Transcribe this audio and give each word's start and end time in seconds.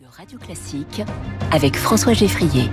de 0.00 0.06
Radio 0.10 0.38
Classique 0.38 1.02
avec 1.52 1.76
François 1.76 2.14
Geffrier. 2.14 2.68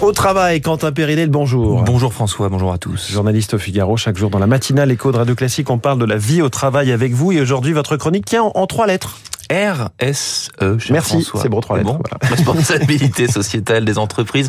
Au 0.00 0.10
travail, 0.10 0.60
Quentin 0.60 0.90
Périnel, 0.90 1.30
bonjour. 1.30 1.84
Bonjour 1.84 2.12
François, 2.12 2.48
bonjour 2.48 2.72
à 2.72 2.78
tous. 2.78 3.08
Journaliste 3.08 3.54
au 3.54 3.58
Figaro, 3.58 3.96
chaque 3.96 4.16
jour 4.16 4.30
dans 4.30 4.40
la 4.40 4.48
matinale 4.48 4.90
écho 4.90 5.12
de 5.12 5.16
Radio 5.16 5.36
Classique, 5.36 5.70
on 5.70 5.78
parle 5.78 6.00
de 6.00 6.04
la 6.04 6.16
vie 6.16 6.42
au 6.42 6.48
travail 6.48 6.90
avec 6.90 7.12
vous 7.12 7.30
et 7.30 7.40
aujourd'hui 7.40 7.72
votre 7.72 7.96
chronique 7.96 8.24
tient 8.24 8.42
en 8.42 8.66
trois 8.66 8.88
lettres. 8.88 9.20
RSE, 9.50 10.50
Merci, 10.90 11.26
c'est 11.40 11.48
bon, 11.48 11.60
trois 11.60 11.76
lettres. 11.78 11.92
Bon, 11.92 12.00
voilà. 12.02 12.18
Responsabilité 12.34 13.28
sociétale 13.28 13.84
des 13.84 13.98
entreprises. 13.98 14.48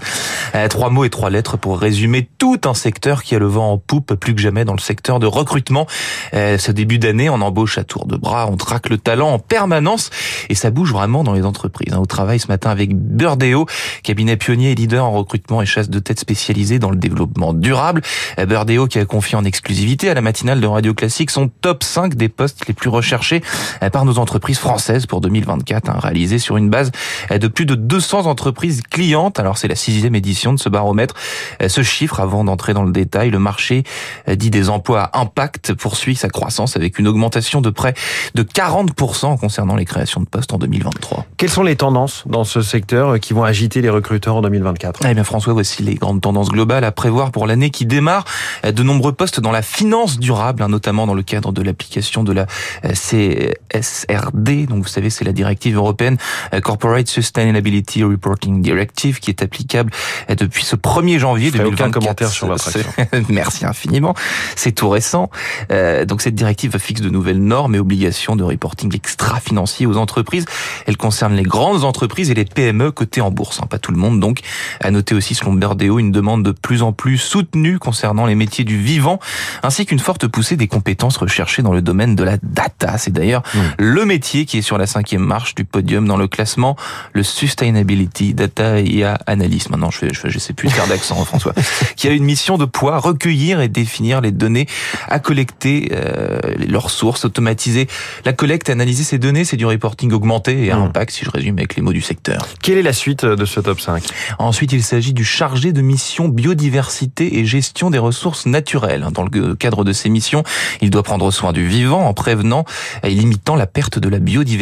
Euh, 0.56 0.68
trois 0.68 0.90
mots 0.90 1.04
et 1.06 1.10
trois 1.10 1.30
lettres 1.30 1.56
pour 1.58 1.80
résumer 1.80 2.28
tout 2.40 2.60
un 2.66 2.74
secteur 2.74 3.22
qui 3.24 3.36
a 3.36 3.40
le 3.40 3.46
vent 3.46 3.74
en 3.74 3.78
poupe 3.78 4.16
plus 4.16 4.34
que 4.34 4.42
jamais 4.42 4.66
dans 4.66 4.74
le 4.74 4.80
secteur 4.80 5.20
de 5.20 5.28
recrutement. 5.28 5.86
Euh, 6.34 6.58
ce 6.58 6.72
début 6.72 6.98
d'année, 6.98 7.30
on 7.30 7.42
embauche 7.42 7.78
à 7.78 7.84
tour 7.84 8.08
de 8.08 8.18
bras, 8.18 8.48
on 8.50 8.58
traque 8.58 8.90
le 8.90 8.98
talent 8.98 9.30
en 9.30 9.40
permanence 9.40 10.10
et 10.50 10.56
ça 10.56 10.72
bouge 10.72 10.92
vraiment 10.94 11.24
dans 11.24 11.34
les 11.34 11.46
entreprises. 11.46 11.94
hein. 11.94 12.00
Au 12.00 12.06
travail 12.08 12.40
ce 12.40 12.48
matin 12.48 12.72
avec 12.72 12.96
Burdeo, 12.96 13.68
cabinet 14.04 14.36
pionnier 14.36 14.72
et 14.72 14.76
leader 14.76 15.06
en 15.06 15.12
recrutement 15.12 15.62
et 15.62 15.66
chasse 15.66 15.90
de 15.90 16.00
tête 16.00 16.20
spécialisée 16.20 16.80
dans 16.80 16.90
le 16.90 16.98
développement 16.98 17.54
durable. 17.54 18.02
Euh, 18.40 18.46
Burdeo 18.48 18.88
qui 18.88 18.98
a 18.98 19.06
confié 19.06 19.38
en 19.38 19.44
exclusivité 19.44 20.10
à 20.10 20.16
la 20.16 20.22
matinale 20.22 20.60
de 20.60 20.68
Radio 20.68 20.94
Classique 20.94 21.30
son 21.30 21.50
top 21.50 21.84
5 21.84 22.16
des 22.16 22.30
postes 22.30 22.68
les 22.68 22.74
plus 22.74 22.90
recherchés 22.90 23.44
par 23.92 24.06
nos 24.06 24.18
entreprises 24.18 24.58
françaises 24.58 24.87
pour 25.08 25.22
2024, 25.22 25.90
hein, 25.90 25.98
réalisé 26.00 26.40
sur 26.40 26.58
une 26.58 26.70
base 26.70 26.92
euh, 27.32 27.38
de 27.38 27.48
plus 27.48 27.66
de 27.66 27.76
200 27.76 28.26
entreprises 28.26 28.82
clientes. 28.90 29.40
Alors 29.40 29.58
c'est 29.58 29.68
la 29.68 29.76
sixième 29.76 30.16
édition 30.16 30.54
de 30.54 30.60
ce 30.60 30.70
baromètre. 30.70 31.14
Euh, 31.62 31.70
Ce 31.70 31.84
chiffre, 31.84 32.20
avant 32.20 32.44
d'entrer 32.44 32.74
dans 32.74 32.84
le 32.84 32.92
détail, 32.92 33.30
le 33.30 33.40
marché 33.40 33.84
euh, 34.30 34.36
dit 34.36 34.50
des 34.50 34.70
emplois 34.70 35.02
à 35.02 35.20
impact 35.20 35.74
poursuit 35.74 36.16
sa 36.16 36.30
croissance 36.30 36.76
avec 36.76 37.00
une 37.00 37.08
augmentation 37.08 37.62
de 37.62 37.70
près 37.70 37.94
de 38.36 38.44
40% 38.44 39.38
concernant 39.38 39.76
les 39.76 39.86
créations 39.86 40.22
de 40.22 40.26
postes 40.26 40.54
en 40.54 40.58
2023. 40.58 41.26
Quelles 41.38 41.50
sont 41.50 41.64
les 41.64 41.76
tendances 41.76 42.24
dans 42.26 42.44
ce 42.44 42.62
secteur 42.62 43.20
qui 43.20 43.34
vont 43.34 43.44
agiter 43.44 43.82
les 43.82 43.90
recruteurs 43.90 44.36
en 44.36 44.42
2024 44.42 45.02
Eh 45.08 45.14
bien 45.14 45.24
François, 45.24 45.54
voici 45.54 45.84
les 45.84 45.96
grandes 45.96 46.22
tendances 46.22 46.50
globales 46.50 46.84
à 46.84 46.92
prévoir 46.92 47.32
pour 47.32 47.48
l'année 47.48 47.70
qui 47.70 47.86
démarre. 47.86 48.24
De 48.64 48.84
nombreux 48.84 49.12
postes 49.12 49.40
dans 49.40 49.52
la 49.52 49.62
finance 49.62 50.20
durable, 50.20 50.64
hein, 50.64 50.70
notamment 50.70 51.08
dans 51.08 51.14
le 51.14 51.24
cadre 51.24 51.52
de 51.52 51.62
l'application 51.62 52.24
de 52.24 52.32
la 52.32 52.46
CSRD. 52.84 54.68
Donc 54.78 54.86
vous 54.86 54.92
savez, 54.92 55.10
c'est 55.10 55.26
la 55.26 55.32
directive 55.34 55.76
européenne 55.76 56.18
euh, 56.54 56.62
Corporate 56.62 57.08
Sustainability 57.08 58.04
Reporting 58.04 58.62
Directive 58.62 59.20
qui 59.20 59.32
est 59.32 59.42
applicable 59.42 59.92
euh, 60.30 60.36
depuis 60.36 60.64
ce 60.64 60.76
1er 60.76 61.18
janvier 61.18 61.48
Je 61.48 61.58
ferai 61.58 61.64
2024. 61.64 61.88
aucun 61.90 62.00
commentaire 62.00 62.30
sur 62.30 62.48
Merci 63.30 63.66
infiniment. 63.66 64.14
C'est 64.56 64.74
tout 64.74 64.90
récent. 64.90 65.32
Euh, 65.72 66.06
donc 66.06 66.22
cette 66.22 66.36
directive 66.36 66.78
fixe 66.78 67.02
de 67.02 67.10
nouvelles 67.10 67.42
normes 67.42 67.74
et 67.74 67.80
obligations 67.80 68.36
de 68.36 68.44
reporting 68.44 68.96
extra-financier 68.96 69.88
aux 69.88 69.98
entreprises. 69.98 70.46
Elle 70.86 70.98
concerne 70.98 71.34
les 71.34 71.44
grandes 71.44 71.84
entreprises 71.84 72.30
et 72.30 72.36
les 72.36 72.46
PME 72.46 72.92
cotées 72.92 73.22
en 73.22 73.32
bourse. 73.32 73.60
hein, 73.62 73.68
pas 73.68 73.80
tout 73.80 73.92
le 73.92 73.98
monde 73.98 74.20
donc. 74.20 74.42
À 74.80 74.92
noter 74.92 75.16
aussi 75.16 75.34
selon 75.34 75.54
Berdeo 75.54 75.98
une 75.98 76.12
demande 76.12 76.44
de 76.44 76.52
plus 76.52 76.84
en 76.84 76.94
plus 76.94 77.18
soutenue 77.18 77.80
concernant 77.80 78.28
les 78.28 78.36
métiers 78.36 78.64
du 78.64 78.78
vivant, 78.78 79.20
ainsi 79.64 79.88
qu'une 79.88 80.00
forte 80.00 80.28
poussée 80.28 80.56
des 80.56 80.68
compétences 80.68 81.18
recherchées 81.18 81.64
dans 81.64 81.74
le 81.74 81.82
domaine 81.82 82.16
de 82.16 82.24
la 82.24 82.38
data. 82.44 82.98
C'est 82.98 83.12
d'ailleurs 83.12 83.42
le 83.80 84.06
métier 84.06 84.46
qui 84.46 84.60
est 84.60 84.62
sur 84.68 84.78
la 84.78 84.86
cinquième 84.86 85.22
marche 85.24 85.56
du 85.56 85.64
podium 85.64 86.06
dans 86.06 86.18
le 86.18 86.28
classement, 86.28 86.76
le 87.14 87.24
Sustainability 87.24 88.34
Data 88.34 88.82
IA 88.82 89.18
Analyst. 89.26 89.70
Maintenant, 89.70 89.92
je 89.92 89.98
fais, 90.00 90.10
je 90.14 90.20
fais, 90.20 90.30
je 90.30 90.40
sais 90.40 90.52
plus 90.52 90.70
faire 90.70 90.88
d'accent, 90.88 91.16
François. 91.26 91.54
Qui 91.96 92.10
a 92.10 92.12
une 92.12 92.26
mission 92.26 92.58
de 92.58 92.66
poids, 92.66 93.00
recueillir 93.00 93.62
et 93.62 93.70
définir 93.70 94.20
les 94.20 94.32
données 94.34 94.68
à 95.08 95.20
collecter, 95.20 95.90
euh, 95.94 96.38
leurs 96.68 96.90
sources, 96.90 97.24
automatiser 97.24 97.88
la 98.26 98.34
collecte, 98.34 98.70
analyser 98.70 99.06
ces 99.06 99.18
données, 99.18 99.46
c'est 99.46 99.56
du 99.56 99.66
reporting 99.66 100.12
augmenté 100.12 100.66
et 100.66 100.72
à 100.72 100.76
Mm. 100.76 100.82
impact, 100.84 101.12
si 101.12 101.24
je 101.24 101.32
résume 101.32 101.58
avec 101.58 101.78
les 101.78 101.82
mots 101.82 101.94
du 101.94 102.02
secteur. 102.02 102.46
Quelle 102.62 102.78
est 102.78 102.84
la 102.84 102.92
suite 102.94 103.24
euh, 103.24 103.38
de 103.38 103.46
ce 103.46 103.62
top 103.62 103.80
5 103.80 104.04
Ensuite, 104.38 104.74
il 104.74 104.84
s'agit 104.84 105.14
du 105.14 105.24
chargé 105.24 105.72
de 105.72 105.82
mission 105.82 106.28
biodiversité 106.28 107.40
et 107.40 107.46
gestion 107.46 107.90
des 107.90 108.00
ressources 108.00 108.46
naturelles. 108.46 109.08
Dans 109.14 109.24
le 109.24 109.56
cadre 109.56 109.86
de 109.86 109.94
ces 109.94 110.10
missions, 110.10 110.44
il 110.82 110.90
doit 110.90 111.04
prendre 111.04 111.32
soin 111.32 111.54
du 111.54 111.66
vivant 111.66 112.06
en 112.06 112.14
prévenant 112.14 112.66
et 113.04 113.12
limitant 113.12 113.56
la 113.56 113.66
perte 113.66 113.98
de 113.98 114.10
la 114.10 114.20
biodiversité. 114.20 114.57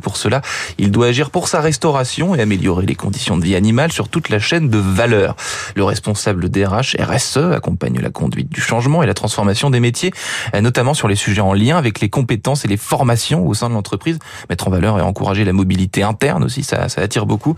Pour 0.00 0.16
cela, 0.16 0.42
il 0.78 0.90
doit 0.90 1.06
agir 1.08 1.30
pour 1.30 1.48
sa 1.48 1.60
restauration 1.60 2.34
et 2.34 2.40
améliorer 2.40 2.86
les 2.86 2.94
conditions 2.94 3.36
de 3.36 3.44
vie 3.44 3.56
animale 3.56 3.92
sur 3.92 4.08
toute 4.08 4.28
la 4.28 4.38
chaîne 4.38 4.68
de 4.68 4.78
valeur. 4.78 5.36
Le 5.74 5.84
responsable 5.84 6.48
DRH 6.50 6.96
RSE 7.00 7.38
accompagne 7.54 7.98
la 8.00 8.10
conduite 8.10 8.48
du 8.50 8.60
changement 8.60 9.02
et 9.02 9.06
la 9.06 9.14
transformation 9.14 9.70
des 9.70 9.80
métiers, 9.80 10.12
euh, 10.54 10.60
notamment 10.60 10.94
sur 10.94 11.08
les 11.08 11.16
sujets 11.16 11.40
en 11.40 11.52
lien 11.54 11.76
avec 11.76 12.00
les 12.00 12.08
compétences 12.08 12.64
et 12.64 12.68
les 12.68 12.76
formations 12.76 13.46
au 13.46 13.54
sein 13.54 13.68
de 13.68 13.74
l'entreprise. 13.74 14.18
Mettre 14.50 14.68
en 14.68 14.70
valeur 14.70 14.98
et 14.98 15.02
encourager 15.02 15.44
la 15.44 15.52
mobilité 15.52 16.02
interne 16.02 16.44
aussi, 16.44 16.62
ça, 16.62 16.88
ça 16.88 17.00
attire 17.00 17.26
beaucoup. 17.26 17.54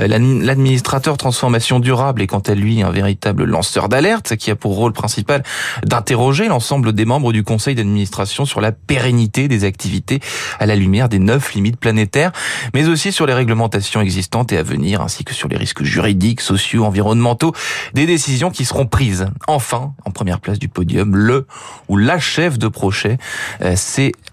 Euh, 0.00 0.06
l'admi- 0.06 0.42
L'administrateur 0.44 1.16
transformation 1.16 1.80
durable 1.80 2.22
est 2.22 2.26
quant 2.26 2.38
à 2.40 2.54
lui 2.54 2.82
un 2.82 2.90
véritable 2.90 3.44
lanceur 3.44 3.88
d'alerte 3.88 4.36
qui 4.36 4.50
a 4.50 4.56
pour 4.56 4.74
rôle 4.76 4.92
principal 4.92 5.42
d'interroger 5.84 6.48
l'ensemble 6.48 6.92
des 6.92 7.04
membres 7.04 7.32
du 7.32 7.42
conseil 7.44 7.74
d'administration 7.74 8.44
sur 8.44 8.60
la 8.60 8.72
pérennité 8.72 9.48
des 9.48 9.64
activités 9.64 10.20
à 10.58 10.66
la 10.66 10.76
lumière 10.76 11.08
des 11.08 11.18
neuf 11.22 11.54
limites 11.54 11.78
planétaires, 11.78 12.32
mais 12.74 12.88
aussi 12.88 13.12
sur 13.12 13.26
les 13.26 13.34
réglementations 13.34 14.00
existantes 14.00 14.52
et 14.52 14.58
à 14.58 14.62
venir, 14.62 15.00
ainsi 15.00 15.24
que 15.24 15.34
sur 15.34 15.48
les 15.48 15.56
risques 15.56 15.82
juridiques, 15.82 16.40
sociaux, 16.40 16.84
environnementaux, 16.84 17.52
des 17.94 18.06
décisions 18.06 18.50
qui 18.50 18.64
seront 18.64 18.86
prises. 18.86 19.26
Enfin, 19.46 19.94
en 20.04 20.10
première 20.10 20.40
place 20.40 20.58
du 20.58 20.68
podium, 20.68 21.16
le 21.16 21.46
ou 21.88 21.96
la 21.96 22.18
chef 22.18 22.58
de 22.58 22.68
projet, 22.68 23.18
euh, 23.62 23.74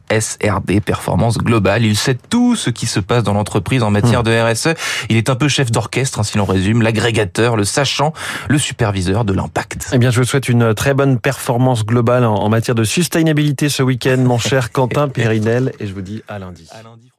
CSRD, 0.09 0.81
Performance 0.81 1.37
Globale. 1.37 1.85
Il 1.85 1.95
sait 1.95 2.17
tout 2.29 2.55
ce 2.55 2.69
qui 2.69 2.85
se 2.85 2.99
passe 2.99 3.23
dans 3.23 3.33
l'entreprise 3.33 3.83
en 3.83 3.91
matière 3.91 4.23
de 4.23 4.31
RSE. 4.31 4.69
Il 5.09 5.17
est 5.17 5.29
un 5.29 5.35
peu 5.35 5.47
chef 5.47 5.71
d'orchestre, 5.71 6.19
hein, 6.19 6.23
si 6.23 6.37
l'on 6.37 6.45
résume, 6.45 6.81
l'agrégateur, 6.81 7.55
le 7.55 7.63
sachant, 7.63 8.13
le 8.47 8.57
superviseur 8.57 9.25
de 9.25 9.33
l'impact. 9.33 9.89
Eh 9.93 9.97
bien, 9.97 10.11
je 10.11 10.19
vous 10.19 10.25
souhaite 10.25 10.49
une 10.49 10.73
très 10.73 10.93
bonne 10.93 11.19
performance 11.19 11.85
globale 11.85 12.25
en 12.25 12.39
en 12.39 12.49
matière 12.49 12.75
de 12.75 12.83
sustainabilité 12.83 13.69
ce 13.69 13.83
week-end, 13.83 14.17
mon 14.17 14.37
cher 14.39 14.71
Quentin 14.71 15.07
Périnel, 15.07 15.71
et 15.79 15.87
je 15.87 15.93
vous 15.93 16.01
dis 16.01 16.23
à 16.27 16.39
lundi. 16.39 16.67
À 16.71 16.81
lundi, 16.81 17.11